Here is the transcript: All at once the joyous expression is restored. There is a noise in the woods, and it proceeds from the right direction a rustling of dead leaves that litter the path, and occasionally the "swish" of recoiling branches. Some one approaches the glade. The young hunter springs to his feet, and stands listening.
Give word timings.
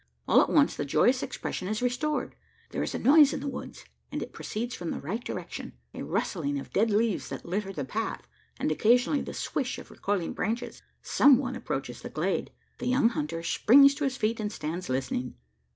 All 0.27 0.41
at 0.41 0.49
once 0.49 0.75
the 0.75 0.83
joyous 0.83 1.21
expression 1.21 1.67
is 1.67 1.79
restored. 1.83 2.33
There 2.71 2.81
is 2.81 2.95
a 2.95 2.97
noise 2.97 3.33
in 3.33 3.39
the 3.39 3.47
woods, 3.47 3.85
and 4.11 4.23
it 4.23 4.33
proceeds 4.33 4.73
from 4.73 4.89
the 4.89 4.99
right 4.99 5.23
direction 5.23 5.73
a 5.93 6.01
rustling 6.01 6.57
of 6.57 6.73
dead 6.73 6.89
leaves 6.89 7.29
that 7.29 7.45
litter 7.45 7.71
the 7.71 7.85
path, 7.85 8.27
and 8.57 8.71
occasionally 8.71 9.21
the 9.21 9.35
"swish" 9.35 9.77
of 9.77 9.91
recoiling 9.91 10.33
branches. 10.33 10.81
Some 11.03 11.37
one 11.37 11.55
approaches 11.55 12.01
the 12.01 12.09
glade. 12.09 12.49
The 12.79 12.87
young 12.87 13.09
hunter 13.09 13.43
springs 13.43 13.93
to 13.93 14.03
his 14.05 14.17
feet, 14.17 14.39
and 14.39 14.51
stands 14.51 14.89
listening. 14.89 15.35